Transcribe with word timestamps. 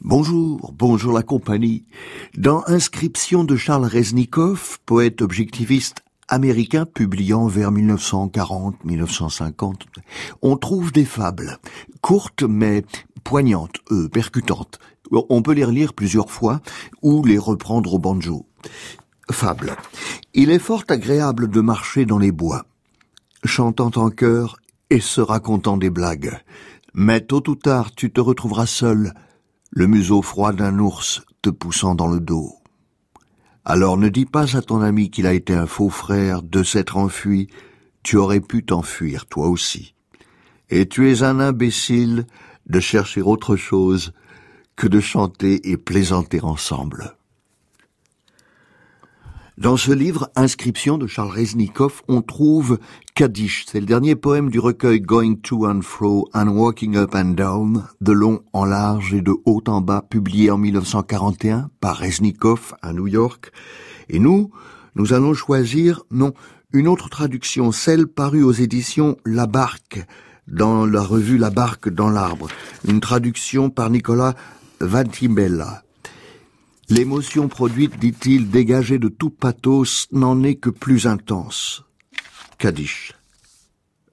Bonjour, 0.00 0.72
bonjour 0.76 1.12
la 1.12 1.22
compagnie. 1.22 1.84
Dans 2.36 2.64
Inscription 2.66 3.44
de 3.44 3.54
Charles 3.56 3.86
Reznikov, 3.86 4.78
poète 4.84 5.22
objectiviste 5.22 6.02
américain 6.28 6.84
publiant 6.86 7.46
vers 7.46 7.72
1940-1950, 7.72 9.74
on 10.42 10.56
trouve 10.56 10.92
des 10.92 11.04
fables, 11.04 11.58
courtes 12.00 12.42
mais 12.42 12.84
poignantes, 13.24 13.76
euh, 13.90 14.08
percutantes. 14.08 14.78
On 15.10 15.42
peut 15.42 15.54
les 15.54 15.64
relire 15.64 15.94
plusieurs 15.94 16.30
fois 16.30 16.60
ou 17.02 17.24
les 17.24 17.38
reprendre 17.38 17.94
au 17.94 17.98
banjo. 17.98 18.46
Fable. 19.30 19.76
Il 20.34 20.50
est 20.50 20.58
fort 20.58 20.84
agréable 20.88 21.48
de 21.48 21.60
marcher 21.60 22.06
dans 22.06 22.18
les 22.18 22.32
bois, 22.32 22.64
chantant 23.44 23.92
en 23.96 24.10
chœur 24.10 24.56
et 24.90 25.00
se 25.00 25.20
racontant 25.20 25.76
des 25.76 25.90
blagues. 25.90 26.40
Mais 26.94 27.20
tôt 27.22 27.48
ou 27.48 27.54
tard, 27.54 27.94
tu 27.94 28.12
te 28.12 28.20
retrouveras 28.20 28.66
seul, 28.66 29.14
le 29.70 29.86
museau 29.86 30.20
froid 30.20 30.52
d'un 30.52 30.78
ours 30.78 31.22
te 31.40 31.48
poussant 31.48 31.94
dans 31.94 32.08
le 32.08 32.20
dos. 32.20 32.52
Alors 33.64 33.96
ne 33.96 34.08
dis 34.08 34.26
pas 34.26 34.56
à 34.56 34.62
ton 34.62 34.80
ami 34.82 35.10
qu'il 35.10 35.26
a 35.26 35.32
été 35.32 35.54
un 35.54 35.66
faux 35.66 35.88
frère 35.88 36.42
de 36.42 36.62
s'être 36.62 36.96
enfui, 36.96 37.48
tu 38.02 38.16
aurais 38.16 38.40
pu 38.40 38.64
t'enfuir 38.64 39.26
toi 39.26 39.48
aussi. 39.48 39.94
Et 40.68 40.88
tu 40.88 41.10
es 41.10 41.22
un 41.22 41.40
imbécile 41.40 42.26
de 42.66 42.80
chercher 42.80 43.22
autre 43.22 43.56
chose 43.56 44.12
que 44.76 44.86
de 44.86 45.00
chanter 45.00 45.70
et 45.70 45.76
plaisanter 45.76 46.40
ensemble. 46.42 47.16
Dans 49.58 49.76
ce 49.76 49.92
livre, 49.92 50.30
Inscription 50.34 50.96
de 50.96 51.06
Charles 51.06 51.30
Reznikov, 51.30 52.00
on 52.08 52.22
trouve 52.22 52.78
Kaddish. 53.14 53.66
C'est 53.70 53.80
le 53.80 53.86
dernier 53.86 54.16
poème 54.16 54.48
du 54.48 54.58
recueil 54.58 55.02
Going 55.02 55.36
to 55.42 55.66
and 55.66 55.82
fro 55.82 56.26
and 56.32 56.48
Walking 56.48 56.96
up 56.96 57.14
and 57.14 57.34
down, 57.34 57.84
de 58.00 58.12
long 58.12 58.40
en 58.54 58.64
large 58.64 59.12
et 59.12 59.20
de 59.20 59.34
haut 59.44 59.62
en 59.66 59.82
bas, 59.82 60.06
publié 60.08 60.50
en 60.50 60.56
1941 60.56 61.68
par 61.80 61.98
Reznikov 61.98 62.72
à 62.80 62.94
New 62.94 63.06
York. 63.06 63.52
Et 64.08 64.18
nous, 64.18 64.50
nous 64.94 65.12
allons 65.12 65.34
choisir, 65.34 66.02
non, 66.10 66.32
une 66.72 66.88
autre 66.88 67.10
traduction, 67.10 67.72
celle 67.72 68.06
parue 68.06 68.42
aux 68.42 68.52
éditions 68.52 69.18
La 69.26 69.46
Barque, 69.46 70.02
dans 70.48 70.86
la 70.86 71.02
revue 71.02 71.36
La 71.36 71.50
Barque 71.50 71.90
dans 71.90 72.08
l'arbre. 72.08 72.48
Une 72.88 73.00
traduction 73.00 73.68
par 73.68 73.90
Nicolas 73.90 74.34
Vantimella. 74.80 75.81
L'émotion 76.94 77.48
produite, 77.48 77.98
dit-il, 77.98 78.50
dégagée 78.50 78.98
de 78.98 79.08
tout 79.08 79.30
pathos, 79.30 80.08
n'en 80.12 80.42
est 80.42 80.56
que 80.56 80.68
plus 80.68 81.06
intense. 81.06 81.84
Kaddish. 82.58 83.14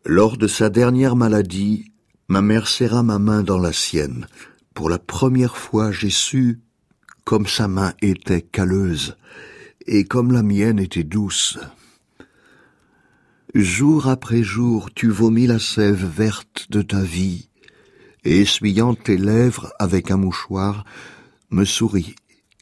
Lors 0.06 0.38
de 0.38 0.48
sa 0.48 0.70
dernière 0.70 1.18
maladie, 1.18 1.92
ma 2.30 2.42
mère 2.42 2.70
serra 2.70 3.04
ma 3.04 3.20
main 3.20 3.44
dans 3.44 3.58
la 3.58 3.74
sienne. 3.74 4.28
Pour 4.74 4.90
la 4.90 4.98
première 4.98 5.58
fois, 5.58 5.92
j'ai 5.92 6.10
su 6.10 6.62
comme 7.26 7.48
sa 7.48 7.68
main 7.68 7.94
était 8.02 8.42
calleuse 8.42 9.18
et 9.86 10.06
comme 10.06 10.32
la 10.32 10.42
mienne 10.42 10.80
était 10.80 11.04
douce. 11.04 11.60
Jour 13.54 14.08
après 14.08 14.42
jour, 14.42 14.90
tu 14.94 15.10
vomis 15.10 15.48
la 15.48 15.60
sève 15.60 16.06
verte 16.06 16.68
de 16.70 16.82
ta 16.82 17.02
vie, 17.02 17.50
et 18.24 18.40
essuyant 18.40 18.96
tes 18.96 19.18
lèvres 19.18 19.70
avec 19.80 20.12
un 20.12 20.18
mouchoir, 20.18 20.86
me 21.50 21.66
souris 21.66 22.16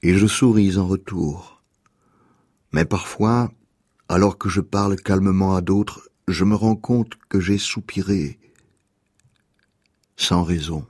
et 0.03 0.15
je 0.15 0.27
souris 0.27 0.77
en 0.77 0.87
retour. 0.87 1.63
Mais 2.71 2.85
parfois, 2.85 3.51
alors 4.09 4.37
que 4.37 4.49
je 4.49 4.61
parle 4.61 4.95
calmement 4.95 5.55
à 5.55 5.61
d'autres, 5.61 6.09
je 6.27 6.43
me 6.43 6.55
rends 6.55 6.75
compte 6.75 7.13
que 7.29 7.39
j'ai 7.39 7.57
soupiré 7.57 8.39
sans 10.17 10.43
raison. 10.43 10.85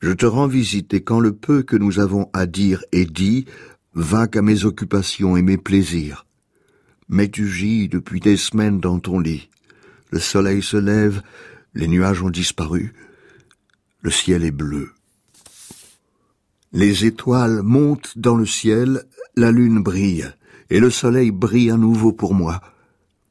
Je 0.00 0.12
te 0.12 0.24
rends 0.24 0.46
visite 0.46 0.94
et 0.94 1.02
quand 1.02 1.20
le 1.20 1.34
peu 1.34 1.62
que 1.62 1.76
nous 1.76 1.98
avons 1.98 2.30
à 2.32 2.46
dire 2.46 2.82
est 2.92 3.10
dit, 3.10 3.44
va 3.94 4.26
qu'à 4.26 4.40
mes 4.40 4.64
occupations 4.64 5.36
et 5.36 5.42
mes 5.42 5.58
plaisirs. 5.58 6.26
Mais 7.08 7.28
tu 7.28 7.48
gis 7.48 7.88
depuis 7.88 8.20
des 8.20 8.36
semaines 8.36 8.80
dans 8.80 8.98
ton 8.98 9.18
lit. 9.18 9.50
Le 10.10 10.18
soleil 10.18 10.62
se 10.62 10.76
lève, 10.76 11.22
les 11.74 11.88
nuages 11.88 12.22
ont 12.22 12.30
disparu, 12.30 12.94
le 14.00 14.10
ciel 14.10 14.44
est 14.44 14.50
bleu. 14.50 14.92
Les 16.74 17.04
étoiles 17.04 17.60
montent 17.62 18.16
dans 18.16 18.34
le 18.34 18.46
ciel, 18.46 19.04
la 19.36 19.50
lune 19.50 19.82
brille, 19.82 20.32
et 20.70 20.80
le 20.80 20.88
soleil 20.88 21.30
brille 21.30 21.70
à 21.70 21.76
nouveau 21.76 22.12
pour 22.12 22.32
moi. 22.32 22.62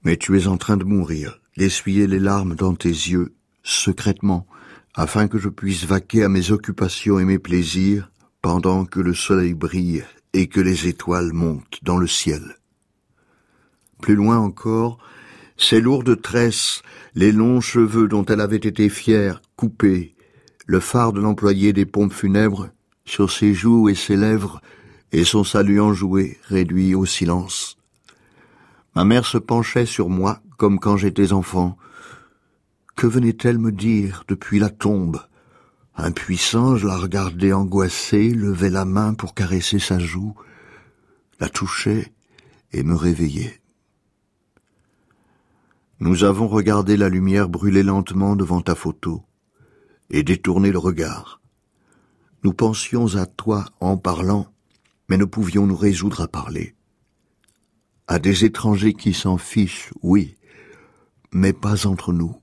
Mais 0.03 0.15
tu 0.15 0.39
es 0.39 0.45
en 0.45 0.57
train 0.57 0.77
de 0.77 0.83
mourir, 0.83 1.41
d'essuyer 1.57 2.05
les 2.05 2.19
larmes 2.19 2.53
dans 2.53 2.75
tes 2.75 2.89
yeux, 2.89 3.33
secrètement, 3.63 4.45
afin 4.93 5.27
que 5.27 5.39
je 5.39 5.49
puisse 5.49 5.85
vaquer 5.85 6.23
à 6.23 6.29
mes 6.29 6.51
occupations 6.51 7.17
et 7.17 7.25
mes 7.25 7.39
plaisirs, 7.39 8.11
pendant 8.43 8.85
que 8.85 8.99
le 8.99 9.15
soleil 9.15 9.55
brille 9.55 10.03
et 10.33 10.45
que 10.45 10.59
les 10.59 10.87
étoiles 10.87 11.33
montent 11.33 11.79
dans 11.81 11.97
le 11.97 12.07
ciel. 12.07 12.57
Plus 14.01 14.15
loin 14.15 14.37
encore, 14.37 14.99
ses 15.57 15.81
lourdes 15.81 16.21
tresses, 16.21 16.83
les 17.15 17.31
longs 17.31 17.61
cheveux 17.61 18.07
dont 18.07 18.25
elle 18.25 18.41
avait 18.41 18.57
été 18.57 18.87
fière, 18.87 19.41
coupés, 19.55 20.13
le 20.67 20.79
phare 20.79 21.11
de 21.11 21.21
l'employé 21.21 21.73
des 21.73 21.87
pompes 21.87 22.13
funèbres, 22.13 22.69
sur 23.11 23.29
ses 23.29 23.53
joues 23.53 23.89
et 23.89 23.93
ses 23.93 24.15
lèvres, 24.15 24.61
et 25.11 25.25
son 25.25 25.43
salut 25.43 25.81
enjoué 25.81 26.39
réduit 26.45 26.95
au 26.95 27.05
silence. 27.05 27.77
Ma 28.95 29.03
mère 29.03 29.25
se 29.25 29.37
penchait 29.37 29.85
sur 29.85 30.07
moi 30.07 30.39
comme 30.55 30.79
quand 30.79 30.95
j'étais 30.95 31.33
enfant. 31.33 31.77
Que 32.95 33.07
venait-elle 33.07 33.57
me 33.57 33.73
dire 33.73 34.23
depuis 34.29 34.59
la 34.59 34.69
tombe? 34.69 35.19
Impuissant, 35.97 36.77
je 36.77 36.87
la 36.87 36.95
regardais 36.95 37.51
angoissée, 37.51 38.29
levais 38.29 38.69
la 38.69 38.85
main 38.85 39.13
pour 39.13 39.33
caresser 39.33 39.79
sa 39.79 39.99
joue, 39.99 40.33
la 41.41 41.49
touchais 41.49 42.13
et 42.71 42.81
me 42.81 42.95
réveillais. 42.95 43.59
Nous 45.99 46.23
avons 46.23 46.47
regardé 46.47 46.95
la 46.95 47.09
lumière 47.09 47.49
brûler 47.49 47.83
lentement 47.83 48.37
devant 48.37 48.61
ta 48.61 48.73
photo 48.73 49.21
et 50.09 50.23
détourné 50.23 50.71
le 50.71 50.79
regard. 50.79 51.40
Nous 52.43 52.53
pensions 52.53 53.15
à 53.17 53.27
toi 53.27 53.65
en 53.79 53.97
parlant, 53.97 54.47
mais 55.09 55.17
ne 55.17 55.25
pouvions 55.25 55.67
nous 55.67 55.75
résoudre 55.75 56.21
à 56.21 56.27
parler. 56.27 56.75
À 58.07 58.17
des 58.17 58.45
étrangers 58.45 58.93
qui 58.93 59.13
s'en 59.13 59.37
fichent, 59.37 59.93
oui, 60.01 60.35
mais 61.31 61.53
pas 61.53 61.85
entre 61.85 62.13
nous. 62.13 62.40